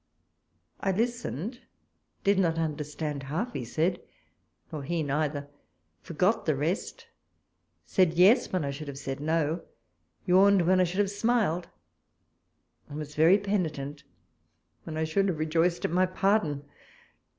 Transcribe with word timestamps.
I 0.79 0.91
listened, 0.93 1.59
did 2.23 2.39
not 2.39 2.57
understand 2.57 3.21
half 3.21 3.53
he 3.53 3.63
said 3.63 4.01
(nor 4.71 4.81
he 4.81 5.03
neither), 5.03 5.47
forgot 6.01 6.47
the 6.47 6.55
rest, 6.55 7.05
said 7.85 8.13
Yes 8.15 8.51
when 8.51 8.65
I 8.65 8.71
should 8.71 8.87
have 8.87 8.97
said 8.97 9.19
No, 9.19 9.61
yawned 10.25 10.63
when 10.63 10.79
I 10.81 10.85
should 10.85 11.01
have 11.01 11.11
smiled, 11.11 11.67
and 12.89 12.97
was 12.97 13.13
very 13.13 13.37
penitent 13.37 14.03
when 14.85 14.97
I 14.97 15.03
should 15.03 15.27
have 15.27 15.37
rejoiced 15.37 15.85
at 15.85 15.91
my 15.91 16.07
pardon. 16.07 16.65